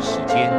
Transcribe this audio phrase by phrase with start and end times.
[0.00, 0.50] 时间，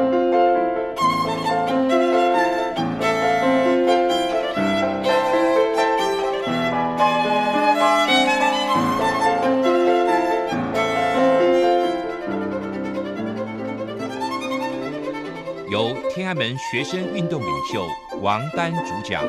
[15.69, 17.87] 由天安门学生运动领袖
[18.21, 19.23] 王丹主讲。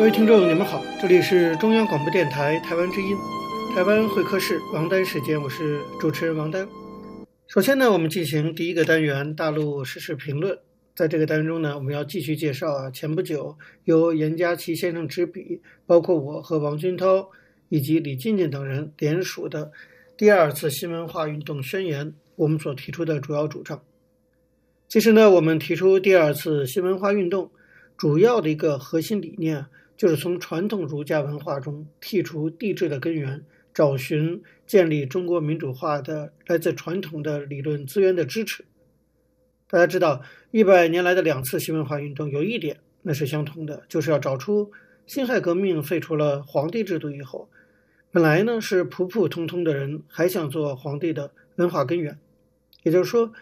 [0.00, 3.14] 各位听众，你们好，这里是中央广播电台台湾之音，
[3.74, 6.66] 台湾会客室王丹时间，我是主持人王丹。
[7.48, 10.58] 首先呢，我们进行第一个单元大陆时事评论。
[10.96, 17.28] 在这个单元中呢，我们要继续介绍啊，前不久由严家祺先生执笔，包括我和王军涛
[17.68, 19.70] 以及李静静等人联署的
[20.16, 23.82] 第二次新文化运动宣言，我们所提出的主要主张。
[24.88, 27.50] 其实呢，我们提出第二次新文化运动
[27.98, 29.66] 主要的一个核心理念。
[30.00, 38.64] 就是从传统儒家文化中剔除帝制的根源，找寻建立中国民主化的来自传统的理论资源的支持。
[39.68, 44.72] 大家知道，一百年来的两次新文化运动有一点那是相同的，就是要找出
[45.06, 47.50] 辛亥革命废除了皇帝制度以后，
[48.10, 52.18] 本来呢是普普通通的人还想做皇帝的文化根源。
[52.84, 53.34] 也就是说，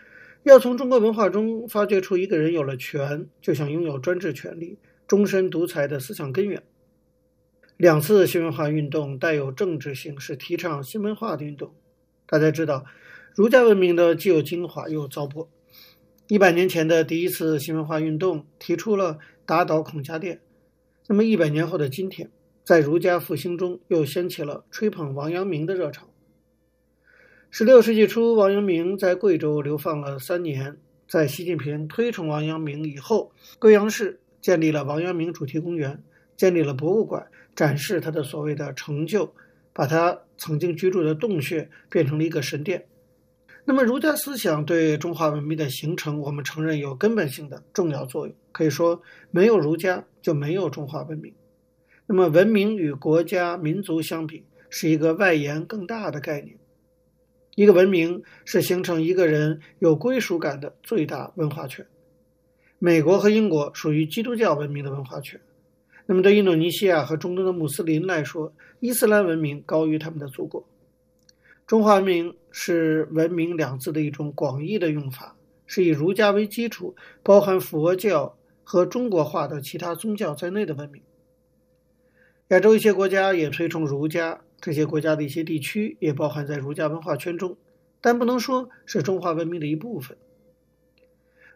[0.43, 4.77] 要从中国文化中发掘出一个人有了权就想拥有专制权利。
[5.09, 6.63] 终身独裁的思想根源。
[7.79, 11.75] 两次新文化运动带有政治性，是提倡新文化的运动。
[12.27, 12.85] 大家知道，
[13.35, 15.49] 儒家文明的既有精华又有糟粕。
[16.27, 20.43] 一百年前的第一次新文化运动提出了打倒孔家店，
[21.07, 22.31] 那么一百年后的今天，
[22.65, 26.11] 在儒家复兴中又掀起了吹捧王阳明的热潮。
[27.49, 30.77] 十六世纪初，王阳明在贵州流放了三年，
[31.09, 34.21] 在习近平推崇王阳明以后，贵阳市。
[34.49, 36.03] 建立了王阳明主题公园，
[36.35, 39.35] 建立了博物馆，展示他的所谓的成就，
[39.75, 42.87] 把他曾经居住的洞穴变成了一个神殿。
[43.67, 48.35] 那么，儒家思想对中华文明的形成，我们承认有根本性的重要作用。
[48.51, 51.35] 可以说，没有儒家就没有中华文明。
[52.07, 56.57] 那么，文明与国家、民族相比，是一个外延更大的概念。
[57.55, 61.87] 一个文明是形成一个人有归属感的最大文化权。
[62.81, 65.41] 美国和英国属于基督教文明的文化圈，
[66.07, 70.65] 那么对印度尼西亚和中东的穆斯林来说，伊斯兰文明高于他们的祖国。
[71.67, 75.35] 中华文明是“文明”两字的一种广义的用法，
[75.67, 76.95] 是以儒家为基础，
[77.25, 81.03] 包含佛教和中国化的其他宗教在内的文明。
[82.49, 87.57] 亚洲一些国家也推崇儒家，这些国家的一些地区也包含在儒家文化圈中，
[88.01, 90.17] 但不能说是中华文明的一部分。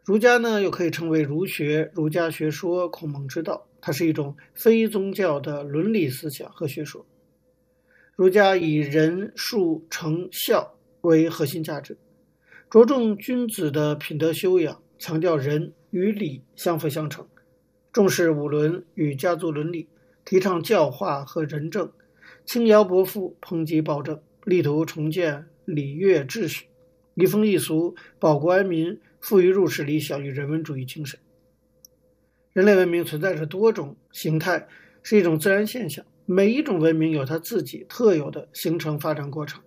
[0.05, 7.07] 儒家呢，又可以称为儒学、儒家学说、孔孟之道，它是一种非宗教的伦理思想和学说。
[8.17, 11.97] 儒家以仁、术、诚、孝为核心价值，
[12.69, 17.25] 着重君子的品德修养，强调仁与礼相辅相成，
[17.93, 19.89] 重视五伦与家族伦理，
[20.25, 21.89] 提倡教化和仁政，
[22.45, 26.67] 轻徭薄赋、抨击暴政，力图重建礼乐秩序，
[27.15, 28.99] 移风易俗，保国安民。
[29.23, 31.19] 富于入世理想与人文主义精神。
[32.53, 34.69] 人类文明存在着多种形态，
[35.03, 36.05] 是一种自然现象。
[36.27, 39.63] 每一种文明有它自己特有的形成发展过程。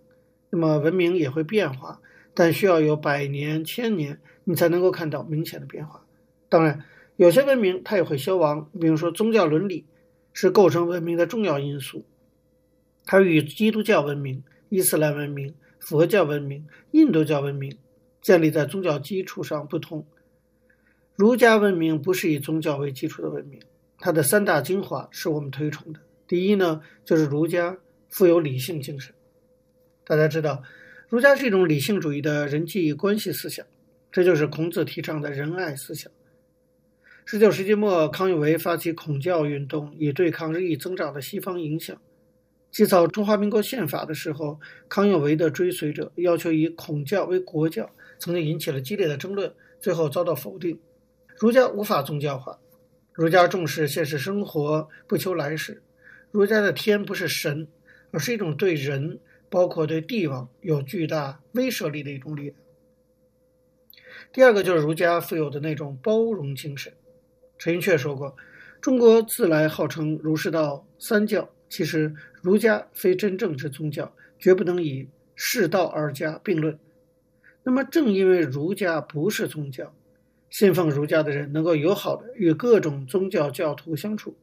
[0.49, 1.99] 那么文明也会变化，
[2.33, 6.05] 但需要有百年、千年，你才能够看到明显的变化。
[6.47, 6.83] 当然，
[7.15, 9.85] 有些文明它也会消亡，比如说宗教伦理
[10.33, 12.05] 是构成文明的重要因素，
[13.05, 17.77] 它与基督教文明、伊斯兰文明、佛教文明、印度教文明。
[18.25, 20.03] 建立在宗教基础上不同，
[21.15, 23.61] 儒家文明不是以宗教为基础的文明，
[23.99, 25.99] 它的三大精华是我们推崇的。
[26.27, 27.77] 第一呢，就是儒家
[28.09, 29.13] 富有理性精神。
[30.03, 30.63] 大家知道，
[31.07, 33.63] 儒家是一种理性主义的人际关系思想，
[34.11, 36.11] 这就是孔子提倡的仁爱思想。
[37.25, 41.95] 十九世纪末，康有为发起孔教运动，以对抗日益增长的西方影响。
[42.71, 47.87] 起草中华民国宪法的时候，康有为的追随者要求以孔教为国教。
[48.19, 50.79] 曾经引起了激烈的争论，最后遭到否定。
[51.37, 52.59] 儒家无法宗教化，
[53.13, 55.81] 儒家重视现实生活，不求来世。
[56.31, 57.67] 儒家的天不是神，
[58.11, 59.19] 而是一种对人，
[59.49, 62.55] 包括对帝王有巨大威慑力的一种力量。
[64.31, 66.91] 第二个就是儒家富有的那种包容精神。
[67.57, 68.35] 陈寅恪说过
[68.81, 76.77] ：“中国自来号称儒释道三教，其实儒家非真正之宗教，绝不能以世道二家并论。
[77.67, 79.91] 那么，正因为儒家不是宗教，
[80.51, 84.37] 信奉儒家的人能够友好的与各种宗教教徒相处。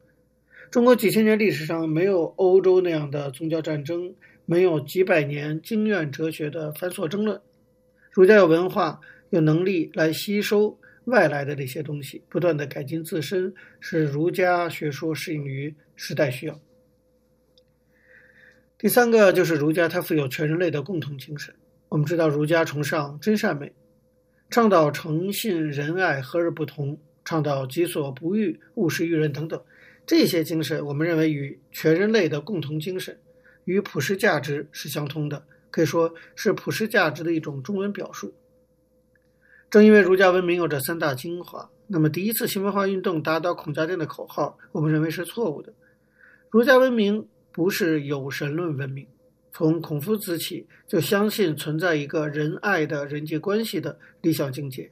[0.72, 4.12] 中国几千年历史上没有欧洲那样的宗教战争，
[4.44, 7.40] 没有几百年经验哲学的繁琐争论。
[8.10, 10.78] 儒家有文化，有能力来吸收。
[11.04, 16.60] 外来的这些东西，不断地改进自身，使儒家学说适应于时代需要。
[18.78, 21.54] 第三个就是儒家，它富有全人类的共同精神。
[21.92, 23.70] 我们知道，儒家崇尚真善美，
[24.48, 29.62] 倡导诚信仁爱和而不同，倡导己所不欲，勿施于人等等。
[30.06, 33.18] 这些精神，我们认为与全人类的共同精神，
[33.66, 38.32] 与普世价值是相通的，可以说是普世价值的一种中文表述。
[39.68, 45.74] 正因为儒家文明有着三大精华，那么第一次新文化运动打倒孔家店的口号，我们认为是错误的。
[46.48, 49.06] 儒家文明不是有神论文明，
[49.52, 54.90] 从孔夫子起就相信存在一个仁爱的人际关系的理想境界。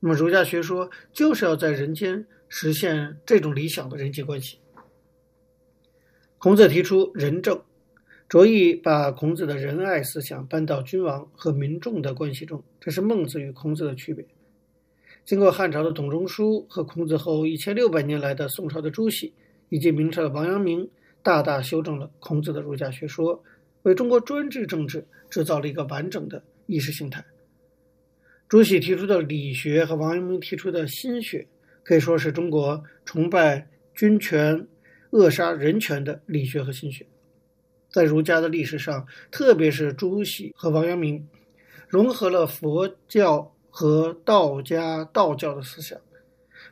[0.00, 4.58] 那么儒家学说就是要在人间实现这种理想的人际关系。
[6.38, 7.62] 孔子提出仁政。
[8.28, 14.26] 着意把孔子的仁爱思想搬到君王和民众的关系中，这是孟子与孔子的区别。
[15.26, 19.34] 经过汉朝的董仲舒和孔子后一千六百年来的宋朝的朱熹，
[19.68, 20.88] 以及明朝的王阳明，
[21.22, 23.44] 大大修正了孔子的儒家学说，
[23.82, 27.24] 为中国专制政治制造了一个完整的意识形态。
[28.48, 31.46] 朱熹提出的理学和王阳明提出的心学，
[31.82, 34.68] 可以说是中国崇拜君权、
[35.10, 37.06] 扼杀人权的理学和心学。
[37.90, 41.26] 在儒家的历史上，特别是朱熹和王阳明，
[41.88, 45.98] 融合了佛教和道家道教的思想，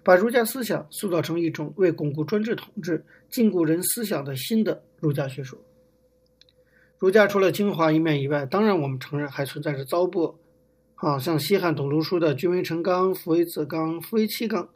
[0.03, 5.59] 把儒家思想塑造成一种为巩固专制统治、禁锢人思想的新的儒家学说。
[7.01, 10.35] 儒家除了精华一面以外，当然我们承认还存在着糟粕，
[10.97, 14.69] 啊，像西汉董仲舒的“君为臣纲，父为子纲，夫为妻纲”，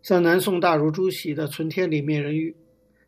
[0.00, 2.54] 像南宋大儒朱熹的“存天理，灭人欲”。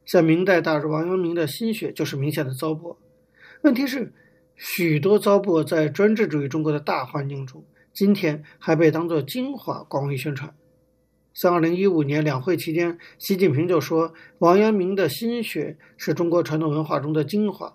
[0.04, 2.96] 像明代大儒王阳明的心学就是明显的糟粕。
[3.60, 4.12] 问题是，
[4.56, 10.52] 许多糟粕在专制主义中国的大环境中，今天还被当作精华广为宣传。
[11.32, 17.72] 像二零一五年两会期间，习近平就说，王阳明的心学是中国传统文化中的精华，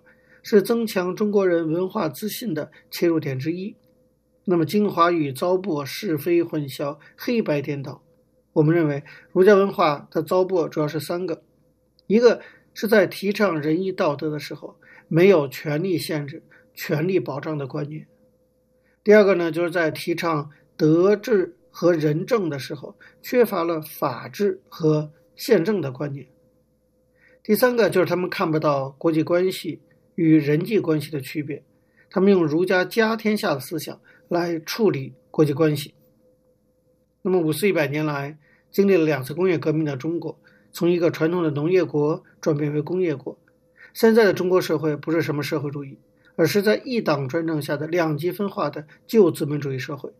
[0.49, 3.75] 是增强中国人文化自信的切入点之一。
[4.45, 8.01] 那么，精华与糟粕是非混淆、黑白颠倒。
[8.53, 9.03] 我们认为，
[9.33, 11.43] 儒家文化的糟粕主要是三个。
[12.05, 12.39] 一个
[12.73, 14.79] 是在提倡仁义道德的时候，
[15.09, 16.41] 没有权力限制、
[16.73, 18.05] 权力保障的观念；
[19.03, 26.25] 第二个呢，就是在提倡德治和仁政的时候，缺乏了法治和宪政的观念；
[27.43, 29.81] 第三个就是他们看不到国际关系
[30.17, 31.63] 与人际关系的区别，
[32.09, 35.93] 他们用儒家家天下的思想来处理国际关系。
[37.21, 38.35] 那么五四一百年来，
[38.71, 40.39] 经历了两次工业革命的中国。
[40.73, 43.37] 从一个传统的农业国转变为工业国，
[43.93, 45.99] 现在的中国社会不是什么社会主义，
[46.35, 50.11] 而是在一党专政下的两极分化的旧资本主义社会。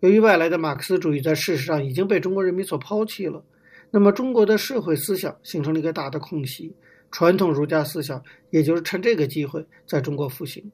[0.00, 3.42] 由于外来的马克思主义在事实上已经被中国人民所抛弃了，
[3.90, 6.76] 那么中国的社会思想形成了一个大的空隙，
[7.10, 10.70] 传统儒家思想也就是趁这个机会在中国复兴。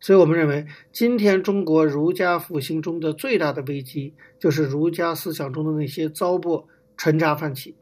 [0.00, 6.64] 所以我们认为，今天中国儒家复兴中的最大的危机，就是儒家思想中的那些糟粕
[6.96, 7.74] 沉渣泛起。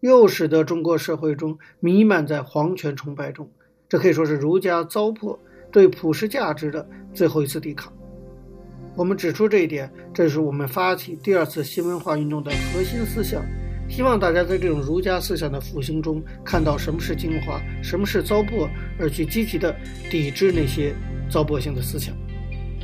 [0.00, 3.50] 又使得中国社会中弥漫在皇权崇拜中，
[3.88, 5.38] 这可以说是儒家糟粕
[5.70, 7.92] 对普世价值的最后一次抵抗。
[8.94, 13.44] 我们指出这一点，这是我们发起第二次新文化运动的核心思想。
[13.88, 19.74] 希望大家在这种儒家思想的复兴中，看到什么是精华，什么是糟粕，而去积极的
[20.10, 20.94] 抵制那些
[21.30, 22.14] 糟粕性的思想。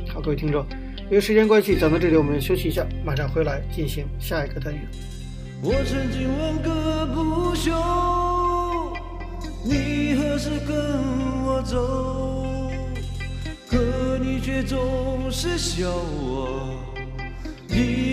[0.07, 0.65] 好，各位听众，
[1.09, 4.83] 由于时间关系，讲到这里，我们休息一下，马上回来进行下一个单元。
[5.61, 7.71] 我曾经问个不休，
[9.63, 10.75] 你何时跟
[11.45, 12.71] 我走？
[13.69, 15.89] 可你却总是笑
[16.21, 16.77] 我
[17.69, 18.12] 一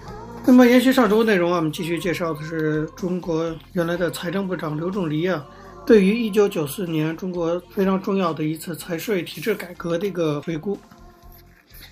[0.43, 5.45] 那么延续上周内容啊，我们继续介绍的是中国原来的财政部长刘仲藜啊，
[5.85, 10.77] 对于一九九四年中国非常重要的一次财税体制改革的一个回顾。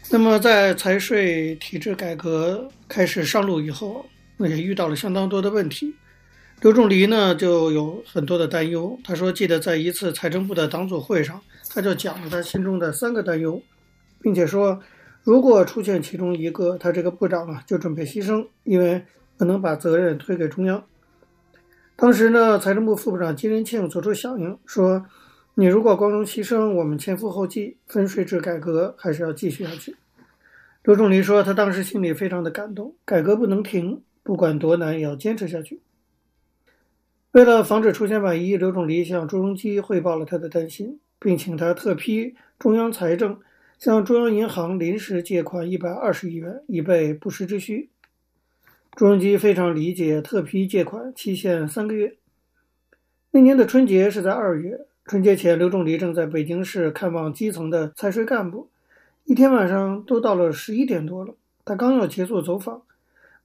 [0.10, 4.04] 那么在财税体制改革开始上路以后，
[4.36, 5.94] 那也遇到了相当多的问题。
[6.62, 9.00] 刘仲藜呢就有很多的担忧。
[9.04, 11.40] 他说，记得在一次财政部的党组会上，
[11.70, 13.62] 他就讲了他心中的三个担忧，
[14.22, 14.78] 并且说。
[15.24, 19.06] 如果出现其中一个，他这个部长啊就准备牺牲，因为
[19.38, 20.84] 不能把责任推给中央。
[21.96, 25.06] 当时呢，财政部副部长金仁庆做出响应，说
[25.54, 29.96] ：“你如果光荣牺牲，我们前赴后继，分税制改革还是要继续下去。”
[30.84, 35.82] 刘仲藜说，他当时心里非常的感动，改革不能停，不管多难也要坚持下去。
[37.34, 43.38] 为了防止出现万一，刘仲藜向朱镕基汇报了他的担心，并请他特批中央财政。
[43.80, 47.90] 向中央银行临时借款一百二十亿元，以备不时之需。
[48.92, 52.18] 朱镕基非常理解，特批借款期限三个月。
[53.32, 58.70] 那年的春节是在二月，春节前，刘仲藜正在北京市看望基层的财税干部。
[59.24, 62.82] 一天晚上都到了十一点多了，他刚要结束走访，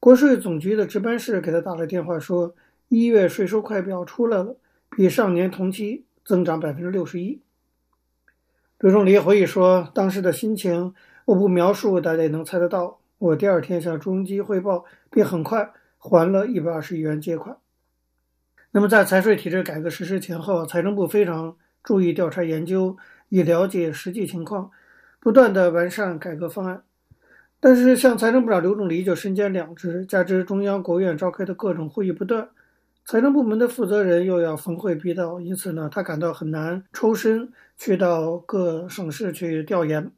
[0.01, 2.57] 国税总局的值班室给他打了电话，说
[2.89, 4.57] 一月税收快表出来了，
[4.91, 7.41] 比上年同期增长百分之六十一。
[8.85, 10.93] 刘仲藜回忆说：“当时的心情，
[11.25, 13.01] 我不描述，大家也能猜得到。
[13.17, 17.57] 我第二天向朱镕基汇报，并很快还了一百二十亿元借款。
[18.73, 22.99] 那么，在财税体制改革实施前后，财政部非常注意调查研究，
[23.31, 24.71] 以了解实际情况，
[25.19, 26.83] 不断地完善改革方案。
[27.61, 32.51] 但是，像财政部长刘仲藜就身兼两职，加之中央国务院召开的各种会议不断。”
[33.07, 40.11] 财政部门的负责人又要逢会必到，因此呢，他感到很难抽身去到各省市去调研。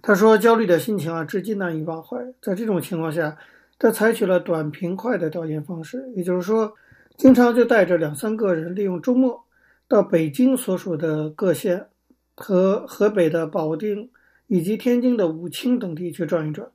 [0.00, 2.16] 他说，焦虑的心情啊，至今难以忘怀。
[2.40, 3.36] 在这种情况下，
[3.80, 6.72] 他采取了短平快的调研方式，也就是说，
[7.16, 9.44] 经常就带着两三个人，利用周末
[9.88, 11.88] 到北京所属的各县
[12.36, 14.08] 和河北的保定
[14.46, 16.70] 以及天津的武清等地去转一转，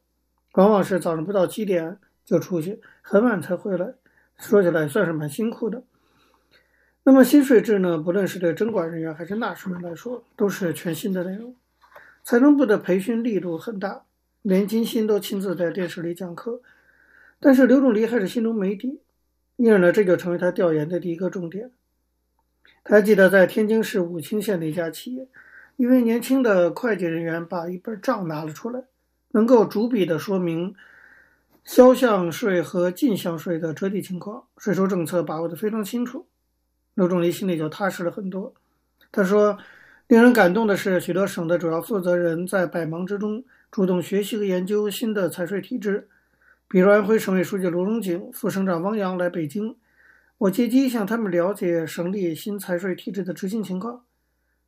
[0.56, 3.94] 往往是早上不到七点就出去，很晚才回来。
[4.38, 5.84] 说起来算是蛮辛苦的。
[7.04, 11.56] 那么新税制呢，不论是对征管人员还是纳税人来说，都是全新的内容。
[12.24, 14.06] 财政部的培训力度很大，
[14.42, 16.62] 连金星都亲自在电视里讲课。
[17.40, 19.02] 但是刘仲藜还是心中没底，
[19.58, 21.70] 因而呢，这就成为他调研的第一个重点。
[22.84, 25.28] 他还记得在天津市武清县的一家企业，
[25.76, 28.84] 一位年轻的会计人员把一本账拿了出来，
[29.32, 30.76] 能够逐笔的说明。
[31.66, 36.28] 销项税和进项税的折抵情况，税收政策把握得非常清楚，
[36.94, 38.54] 刘仲林心里就踏实了很多。
[39.12, 39.58] 他说
[40.08, 46.08] ：“令人感动的是，许多省的主要负责人在百忙之中主动学习和研究新的财税体制。
[46.68, 49.76] 比如安徽省委书记卢荣景、副省长汪洋来北京，
[50.38, 54.04] 我借机向他们了解省里新财税体制的执行情况。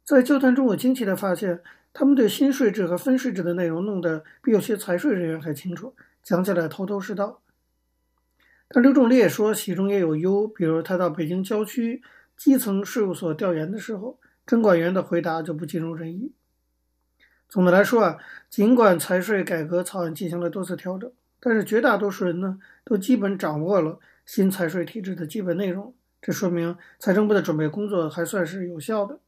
[0.04, 1.62] 在交谈中，我惊奇地发现，
[1.94, 5.94] 他们对新税制和分税制的内容弄得比有些财税人员还清楚。”
[6.28, 7.42] 讲起来头头是道，
[8.68, 10.46] 但刘仲烈说，其中也有忧。
[10.46, 12.04] 比如他到北京郊区
[12.36, 16.34] 基层税务所调研的时候，征管员的回答就不尽如人意。
[17.48, 18.18] 总的来说啊，
[18.50, 25.96] 尽管财税改革草案进行了多次调整，但是绝大多数人呢，都基本掌握了新财税体制的基本内容。
[26.22, 29.22] 这说明财政部的准备工作还算是有效的。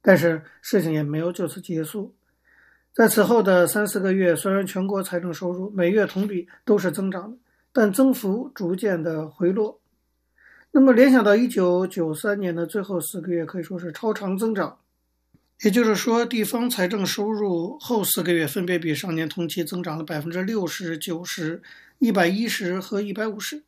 [0.00, 2.12] 但是事情也没有就此结束。
[2.94, 7.38] 在此后的三四个月，虽然全国财政收入每月同比都是增长的，
[7.72, 9.80] 但增幅逐渐的回落。
[10.72, 14.78] 那么联想到一九九三年的最后四个月，可以说是超常增长。
[15.62, 21.62] 也就是说，地方财政收入后四个月分别比上年同期增长了百分之六十、九十、
[21.98, 23.62] 一百一十和一百五十。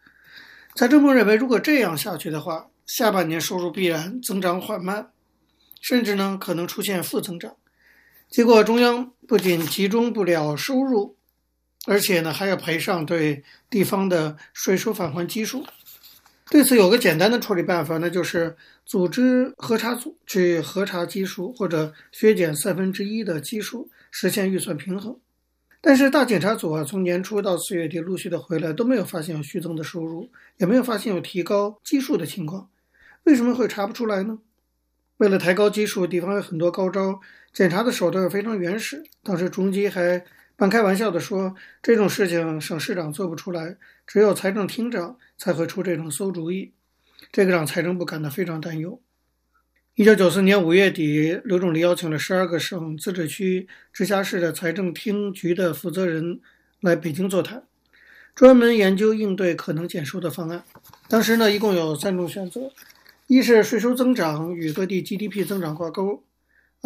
[0.75, 5.13] 财政部认为，如果这样下去的话，下半年收入必然增长缓慢，
[5.81, 7.57] 甚至呢可能出现负增长。
[8.35, 11.15] 结果，中央不仅集中不了收入，
[11.87, 15.65] 而且呢，还要赔上对地方的税收返还基数。
[16.51, 25.17] 对此，有个简单的处理办法，那就是组织核查组去核查基数，或者削减三分之一的基数，实现预算平衡。
[25.81, 32.69] 但是大检查组啊，从年初到四月底陆续的回来，都没有发现有虚增的收入，也没有发现有提高基数的情况。
[33.23, 34.41] 为什么会查不出来呢？
[35.19, 37.21] 为了抬高基数，地方有很多高招，
[37.55, 39.05] 检查的手段非常原始。
[39.23, 40.25] 当时朱镕基还
[40.57, 46.75] 半开玩笑地说：“这种事情省市长做不出来，只有财政厅长才会出这种馊主意。”
[47.31, 49.01] 这个让财政部感到非常担忧。
[49.95, 56.41] 一九九四年五月底，刘仲藜邀请了十二个省、自治区、直辖市的财政厅局的负责人
[56.81, 57.63] 来北京座谈，
[58.35, 60.65] 专门研究应对可能减收的方案。
[61.09, 62.73] 当时呢，一共有三种选择。
[63.29, 66.23] 一是税收增长与各地 GDP 增长挂钩，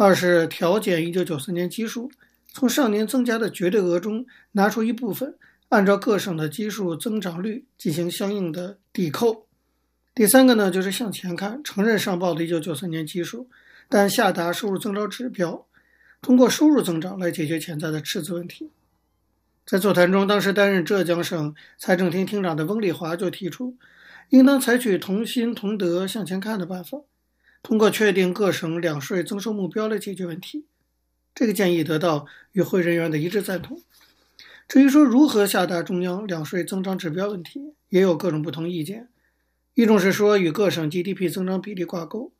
[0.01, 2.09] 二是调减1994年基数，
[2.53, 5.35] 从上年增加的绝对额中拿出一部分，
[5.67, 9.45] 按照各省的基数增长率进行相应的抵扣。
[10.15, 13.49] 第三个呢，就是向前看，承认上报的1994年基数，
[13.89, 15.65] 但下达收入增长指标，
[16.21, 18.69] 通过收入增长来解决潜在的赤字问题。
[19.65, 23.75] 在座谈中，当时担任浙江省财政厅厅长的翁立华就提出。
[24.29, 26.99] 应当采取同心同德向前看的办法，
[27.61, 30.65] 通过确定各省两税增收目标来解决问题。
[31.35, 33.81] 这个建议得到与会人员的一致赞同。
[34.67, 39.07] 至于说如何下达中央两税增长指标问题，也有各种不同意见。
[39.73, 42.31] 一种是说与各省 GDP 增长比例挂钩，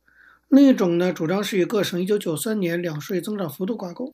[0.48, 4.12] 另一种呢主张是与各省1993年两税增长幅度挂钩。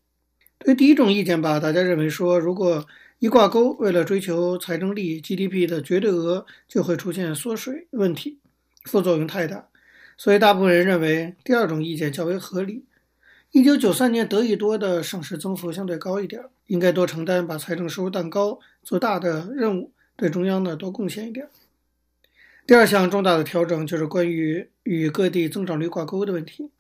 [0.58, 2.86] 对第一种意见吧，大家认为说如果
[3.18, 8.38] 一挂钩，为了追求财政利益，GDP 的绝对额就会出现缩水问题，
[8.84, 9.68] 副作用太大，
[10.16, 12.84] 所以大部分人认为第二种意见较为合理。
[13.52, 21.48] 一九九三年得益多的省市增幅相对高一点，应该多承担把财政收入蛋糕做大的任务，对中央呢多贡献一点。
[22.66, 26.70] 第二项重大的调整就是关于与各地增长率挂钩的问题。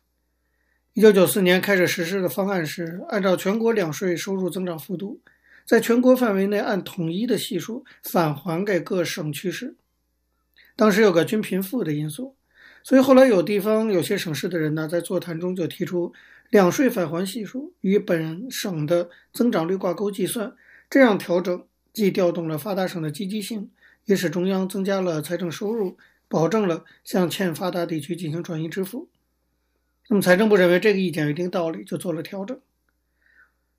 [0.94, 5.20] 一九九四年开始实施的方案是按照全国两税收入增长幅度。
[5.64, 9.74] 在全国范围内按统一的系数返还给各省区市。
[10.76, 12.36] 当时有个均贫富的因素，
[12.86, 16.12] 所以后来有地方有些省市的人呢，在座谈中就提出
[16.50, 20.54] 两税返还系数与本省的增长率挂钩计算。
[20.88, 23.72] 这样调整既调动了发达省的积极性，
[24.04, 25.96] 也使中央增加了财政收入，
[26.28, 29.08] 保证了向欠发达地区进行转移支付。
[30.08, 32.56] 那么财政部认为这个意见有一定道理，就做了调整。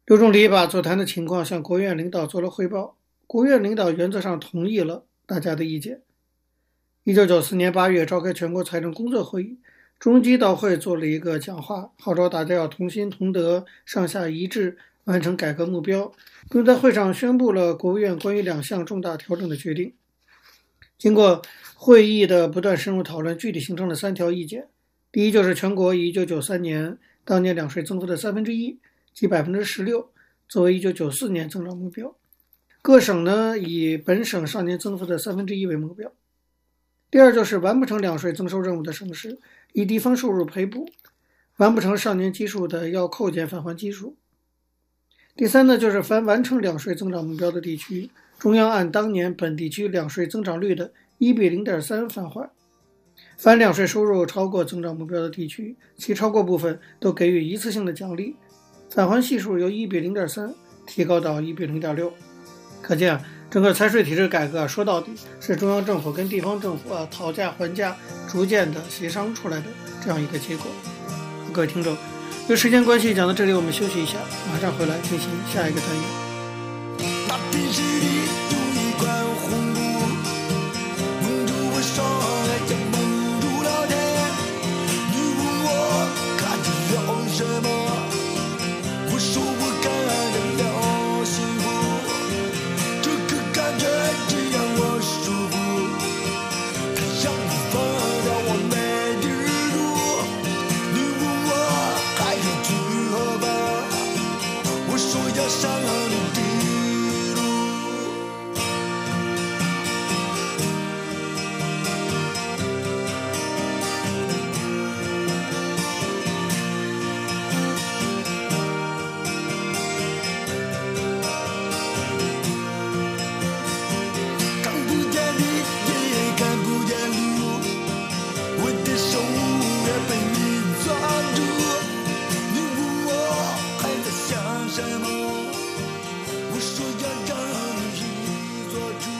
[0.05, 6.01] 刘仲礼把座谈的情况向国务院领导做了汇报，国务院领导原则上同意了大家的意见。
[7.07, 9.57] 一九九四年八月召开全国财政工作会议，
[9.97, 16.11] 朱镕基到会做了一个讲话，号召大家要同心同德，上下一致，完成改革目标，
[16.49, 19.93] 并在会上宣布了国务院关于两项重大调整的决定。
[20.97, 21.41] 经过
[21.75, 24.67] 会议的不断深入讨论，具体形成了三条意见：
[25.09, 28.77] 第一，就是全国以一九九三年当年两税增幅的三分之一。
[29.13, 30.09] 即百分之十六
[30.49, 32.13] 作为一九九四年增长目标，
[32.81, 36.11] 各省呢以本省上年增幅的三分之一为目标。
[37.09, 39.39] 第二就是完不成两税增收任务的省市，
[39.71, 40.85] 以地方收入赔补；
[41.57, 44.17] 完不成上年基数的，要扣减返还基数。
[45.35, 52.49] 第三呢就是凡完成两税增长目标的地区，中央按当年本地区两税增长率的一比零点三返还；
[53.37, 58.35] 凡两税收入超过增长目标的地区，其超过部分都给予一次性的奖励。
[58.89, 60.53] 返还系数由一比零点三
[60.85, 62.11] 提高到一比零点六，
[62.81, 63.19] 可见，
[63.57, 67.95] 整个财税体制改革说到底是中央政府跟地方政府啊讨价还价，
[68.31, 69.63] 逐渐的协商出来的
[69.99, 70.67] 这样一个结果。
[71.51, 71.97] 各位听众，
[72.49, 74.19] 由于时间关系讲到这里，我们休息一下，
[74.53, 76.03] 马上回来进行下一个单元。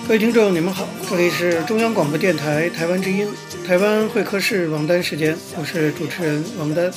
[0.08, 3.28] 各位听众，你们好，这里是中央广播电台台湾之音，
[3.68, 6.90] 台湾会客室王丹时间，我是主持人王丹。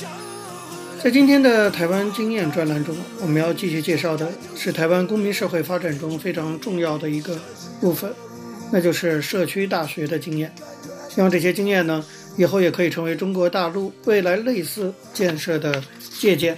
[1.03, 7.37] 在今天的台湾经验专栏中，我们要继续介绍的是台湾公民社会发展中非常重要的一个
[7.81, 8.09] 部分，
[8.71, 10.49] 那就是社区大学的经验。
[11.09, 12.01] 希望这些经验呢，
[12.37, 15.83] 以后也可以成为中国大陆未来类似建设的
[16.17, 16.57] 借鉴。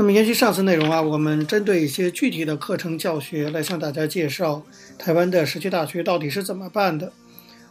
[0.00, 4.64] 那么延续上次内容啊，我们针对一些具体的课程教学来向大家介绍
[4.96, 7.12] 台湾的社区大学到底是怎么办的。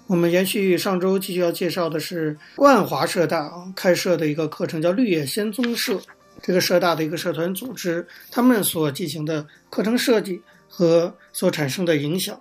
[0.08, 5.98] 我们延续上周继续要介绍的是万华社大开设的一个课程，叫绿野仙踪社。
[6.42, 12.38] 这个社大的一个社团组织，他们所进行的课程设计和所产生的影响。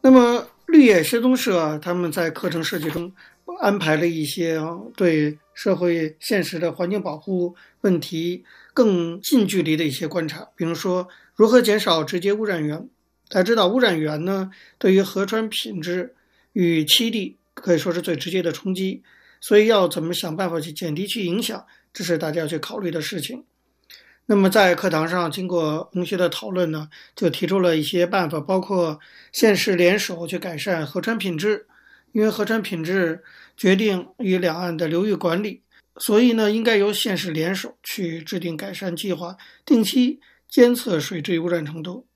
[0.00, 3.12] 那么绿野仙踪社，他们在课程设计中
[3.60, 4.60] 安排了一些
[4.96, 12.88] 对社会现实的环境保护问题更近距离的一些观察，比如说如何减少直接污染源。
[13.28, 16.14] 大家知道，污染源呢对于河川品质。
[16.52, 19.02] 与栖地可以说是最直接的冲击，
[19.40, 23.44] 所以要怎么想办法去减低去影响，这是大家要去考虑的事情。
[24.26, 28.98] 那么在课堂上经过同学的讨论呢，就提出了一些办法，包括
[29.32, 31.66] 县市联手去改善河川品质，
[32.12, 33.22] 因为河川品质
[33.56, 35.62] 决定于两岸的流域管理，
[35.96, 42.06] 所以呢，应该由县市联手去制定改善计划，定期监测水质污染程度。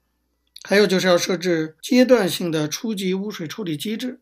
[0.62, 4.20] 还有就是要设置阶段性的初级污水处理机制。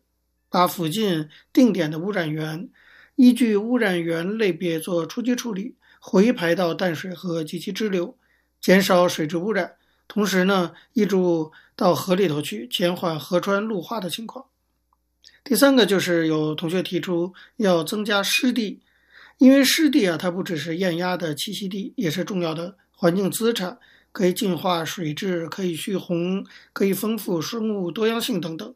[0.53, 2.69] 把附近定点的污染源
[3.15, 8.17] 依据污染源类别做初级处理，回排到淡水河及其支流，
[8.59, 9.75] 减少水质污染。
[10.09, 14.47] 同时呢，挹注到河里头去，减缓河川陆化的情况。
[15.43, 18.81] 第三个就是有同学提出要增加湿地，
[19.39, 23.79] 因为湿地啊，它不只是雁鸭的栖息地，也是重要的环境资产，
[24.11, 28.75] 可以净化水质，可以蓄洪，可以丰富生物多样性等等。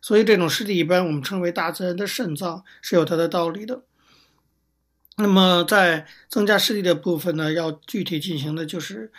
[0.00, 3.82] 所以，这种湿地一般我们称为大自然的肾脏，是有它的道理的。
[5.16, 9.10] 那么，在增加湿地的部分呢，要具体进行的就是，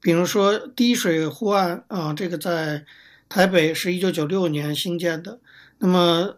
[0.00, 2.84] 比如说滴水湖岸啊，这个在
[3.28, 5.40] 台北是一九九六年兴建的。
[5.78, 6.36] 那么，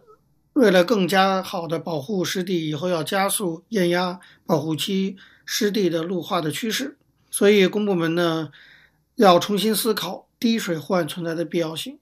[0.53, 6.97] 为了更加好的保护湿地，以后要加速雁鸭保护区湿地的陆化的趋势，
[7.29, 8.51] 所以公部门呢
[9.15, 11.97] 要重新思考滴水护岸存在的必要性。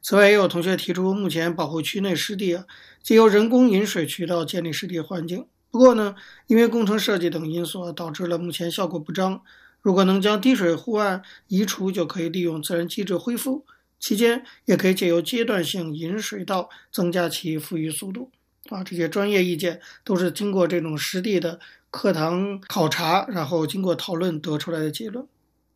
[0.00, 2.64] 此外，也有同学提出，目前保护区内湿地啊，
[3.02, 5.46] 借由人工引水渠道建立湿地环境。
[5.70, 6.14] 不过呢，
[6.46, 9.42] 因为工程设计等因素，导致了目前效果不彰。
[9.82, 13.66] 如果能将滴水护岸移除，就可以利用自然机制恢复。
[13.98, 18.30] 期间也可以借由阶段性引水道增加其富裕速度。
[18.68, 25.24] 啊，这些专业意见都是经过这种实地的课堂考察，然后经过讨论得出来的结论。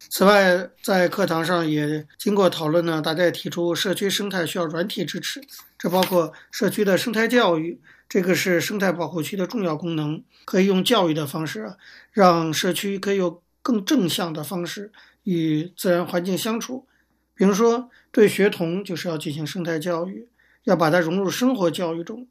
[0.09, 5.41] 此外，在课堂上也经过讨论呢，大家也提出社区生态需要软体支持，
[5.79, 7.79] 这包括社区的生态教育，
[8.09, 11.77] 这个是生态保护区的重要功能，可以用教育的方式啊，
[12.11, 14.91] 让社区可以有更正向的方式
[15.23, 16.89] 与自然环境相处。
[17.35, 20.29] 比如说，对学童就是要进行生态教育，
[20.65, 22.29] 要把它融入生活教育中。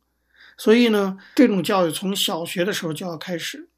[0.57, 3.69] 所以呢，这种教育从小学的时候就要开始，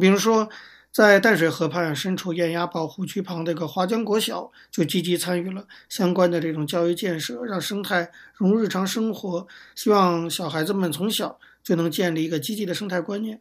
[0.00, 0.48] 比如说。
[0.92, 9.48] 在淡水河畔身处雁鸭保护区旁的一个华江国小，就积极参与了相关的这种教育建设，让生态融入日常生活。
[9.74, 13.40] 希望小孩子们从小就能建立一个积极的生态观念。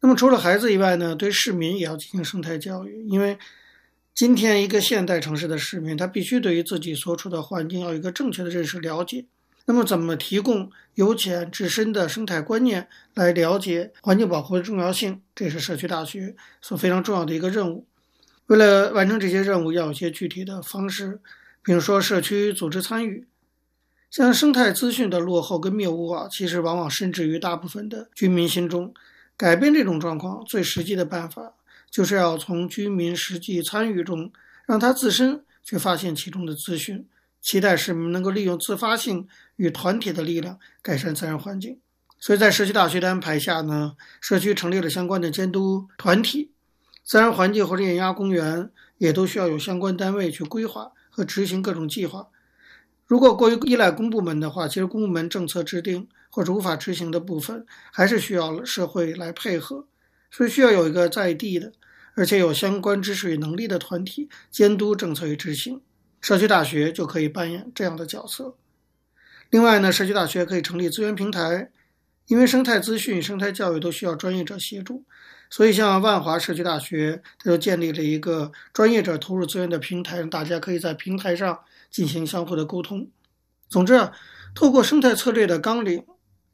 [0.00, 3.38] 那么除了孩子以外呢，对市民也要进行生态教育，因为
[4.16, 9.26] 今天一个现代城市的市民，他必须对于自己所处的环境要有一个正确的认识了解。
[9.66, 15.20] 那么，怎么提供由浅至深的生态观念来了解环境保护的重要性？
[15.34, 17.84] 这是社区大学所非常重要的一个任务。
[18.46, 21.20] 为了完成这些任务，要有些具体的方式，
[21.62, 23.26] 比如说社区组织参与。
[24.10, 28.94] 像生态资讯的落后跟谬误啊，其实往往深植于大部分的居民心中。
[29.36, 31.52] 改变这种状况，最实际的办法
[31.90, 34.32] 就是要从居民实际参与中，
[34.66, 37.08] 让他自身去发现其中的资讯。
[37.42, 41.78] 期待市民能够利用自发性与团体的力量改善自然环境，
[42.18, 46.50] 所以在社区大学的安排下呢，社区成立了相关的监督团体，
[47.04, 48.68] 自然环境或者雁鸭公园
[48.98, 52.26] 也都需要有相关单位去规划和执行各种计划。
[53.06, 59.86] 如果过于依赖公部门的话，其实公部门政策制定或者无法执行的部分，还是需要社会来配合，
[60.36, 61.72] 所以需要有一个在地的，
[62.14, 65.80] 而且有相关知识与能力的团体监督政策与执行。
[66.20, 68.54] 社区大学就可以扮演这样的角色。
[69.48, 71.70] 另外呢，社区大学可以成立资源平台，
[72.26, 75.02] 因为生态资讯、生态教育都需要专业者协助，
[75.48, 81.58] 所以像万华社区大学，它就建立了一个专业者投入资源的平台，让大家可以在平台上
[81.90, 83.08] 进行相互的沟通。
[83.70, 84.10] 总之，
[84.54, 86.04] 透过生态策略的纲领，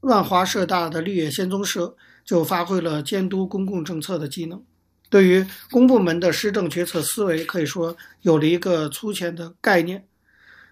[0.03, 4.63] 万华社大的绿野仙踪社就发挥了监督公共政策的机能。
[5.11, 10.07] 对于公部门的施政决策思维，可以说有了一个粗浅的概念。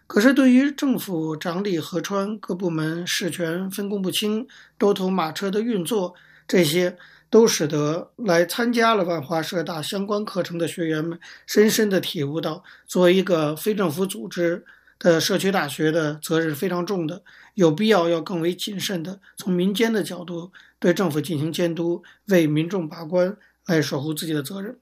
[0.07, 4.45] 可是，对于政府掌理河川、各部门事权分工不清、
[4.77, 6.15] 多头马车的运作，
[6.49, 6.97] 这些
[7.29, 14.65] 都使得来参加了万华社大相关课程的学员们，深深地体悟到，作为一个非政府组织
[15.01, 23.37] 的社区大学的责任是非常重的，有必要要更为谨慎地从民间的角度对政府进行监督，为民众把关，
[23.67, 24.79] 来守护自己的责任。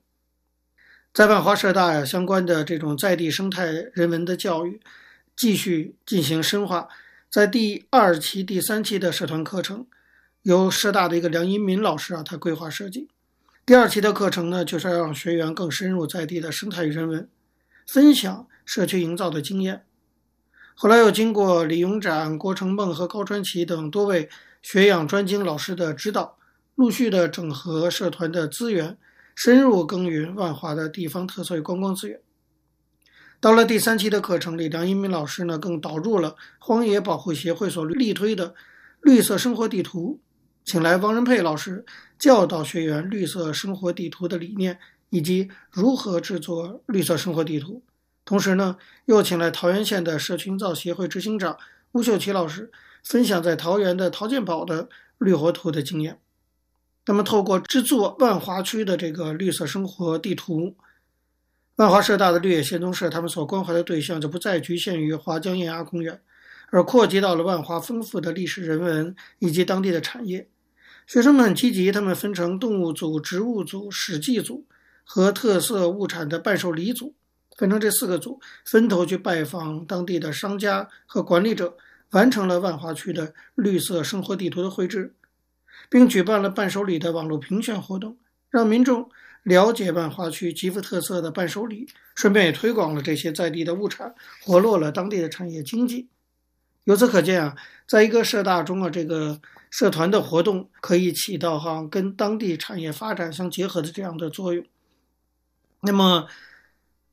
[1.14, 4.78] 在万华社大呀，相关的这种在地生态人文的教育。
[5.40, 6.88] 继续进行深化，
[7.30, 9.86] 在第二期、第三期的社团课程，
[10.42, 13.06] 由社大的一个梁一民老师啊，他规划设计。
[13.64, 17.28] 第二期的课程呢，就是要让学员更深入在地的生态与人文，
[17.86, 19.84] 分享社区营造的经验。
[20.80, 24.28] 后来又经过李永展、郭成梦和高川奇等多位
[24.62, 26.38] 学养专精老师的指导，
[26.76, 28.96] 陆续的整合社团的资源，
[29.34, 32.20] 深入耕耘万华的地方特色观光资源。
[33.40, 38.54] 到了第三期的课程里，梁一鸣老师呢更导入了荒野保护协会所力推的
[39.00, 40.20] 绿色生活地图，
[40.64, 41.84] 请来汪仁佩老师
[42.20, 44.78] 教导学员绿色生活地图的理念
[45.10, 47.82] 以及如何制作绿色生活地图。
[48.28, 51.56] 同时呢，又请来桃源县的社群造协会执行长
[51.92, 52.70] 吴秀奇老师
[53.02, 56.20] 分享在桃源的陶建堡的绿活图的经验。
[57.06, 60.76] 那么，透过制作万华区的这个绿色生活地图。
[61.76, 66.20] 万华社大的绿野仙踪社，他们所关怀的对象就不再局限于华江堰崖公园，
[66.68, 70.46] 而扩及到了万华丰富的历史人文以及当地的产业。
[71.06, 74.66] 学生们很积极，他们分成动物组、植物组、史记组
[75.02, 77.14] 和特色物产的伴手礼组，
[77.58, 81.76] 分成这四个组，分头去拜访当地的商家和管理者，
[82.12, 85.12] 完成了万华区的绿色生活地图的绘制，
[85.90, 88.16] 并举办了伴手礼的网络评选活动，
[88.48, 89.10] 让民众。
[89.44, 96.08] 了解万华区极富特色的伴手礼，顺便也推广了这些在地的物产，活络了当地的产业经济。
[96.84, 99.40] 由此可见啊，在一个社大中啊，这个
[99.70, 104.62] 社团的活动可以起到哈跟当地产业发展相结合的这样的作用。
[105.80, 106.26] 那么，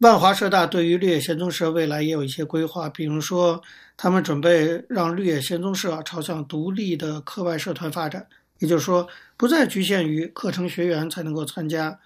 [0.06, 3.60] 万华社大对于绿野仙踪社未来也有一些规划，比如说，
[3.98, 8.28] 他们准备让绿野仙踪社朝向独立的课外社团发展，
[8.60, 12.00] 也就是说，不再局限于课程学员才能够参加。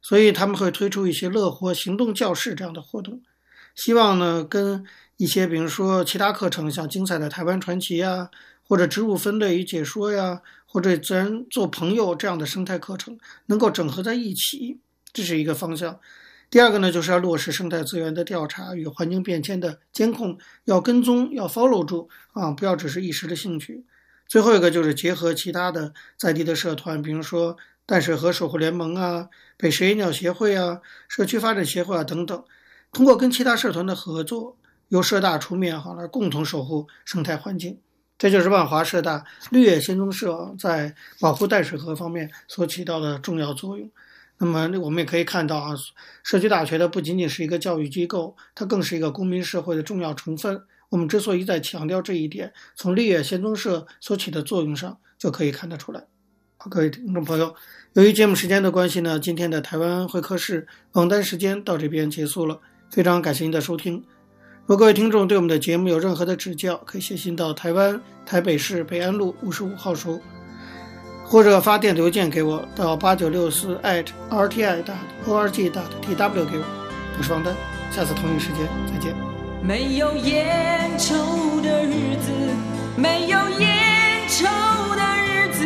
[0.00, 3.20] 所以他们会推出一些乐活行动教室这样的活动，
[3.74, 4.84] 希望呢跟
[5.16, 8.30] 一些比如说其他课程，像精彩的台湾传奇呀，
[8.62, 14.78] 或者植物分类与解说呀，或者自然做朋友这样的生态课程能够整合在一起，
[15.12, 15.98] 这是一个方向。
[16.52, 20.36] 第二个呢，就是要落实生态资源的调查与环境变迁的监控，
[20.66, 23.86] 要跟踪，要 follow 住啊，不要只是一时的兴趣。
[24.28, 27.56] 最后一个就是结合其他的在地的社团，比如说。
[27.84, 32.44] 淡水河守护联盟啊，北石野鸟协会啊，社区发展协会啊等等，
[32.92, 34.56] 通过跟其他社团的合作，
[34.88, 37.76] 由社大出面好来共同守护生态环境。
[38.16, 43.90] 这就是万华社大绿野仙踪社在保护淡水河方面所起到的重要作用。
[44.44, 45.72] 那么我们也可以看到啊，
[46.24, 50.60] 社区大学的不仅仅是一个教育机构，它更是一个公民社会的重要成分。
[50.88, 56.02] 我们之所以在强调这一点，从绿野仙踪社所起的作用上就可以看得出来。
[56.56, 57.54] 好各位听众朋友，
[57.92, 62.58] 由于节目时间的关系呢，今天的台湾会客室访谈时间到这边结束了。
[62.90, 64.04] 非常感谢您的收听。
[64.66, 70.20] 如果各位听众对我们的节目有任何的指教，可以写信到台湾台北市北安路五十五号收，
[71.32, 73.80] 或者发电邮件给我到八九六四
[74.28, 74.84] @rti.org.tw
[75.24, 76.64] 给我。
[77.16, 77.54] 我是王丹，
[77.90, 79.14] 下次同一时间再见。
[79.62, 81.14] 没有烟抽
[81.62, 82.30] 的日子，
[82.96, 84.44] 没有烟抽
[84.94, 85.64] 的日子。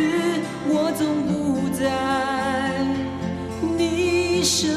[0.69, 1.83] 我总不在
[3.77, 4.76] 你身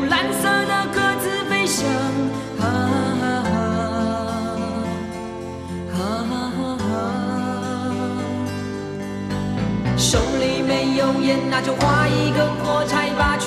[11.49, 13.37] 那就画一根火柴吧，